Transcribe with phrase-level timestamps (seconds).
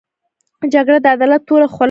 [0.73, 1.79] جګړه د عدالت توره خوله ده